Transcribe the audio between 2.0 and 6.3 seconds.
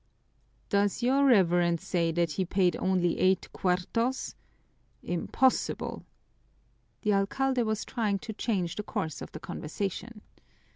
that he paid only eight cuartos? Impossible!"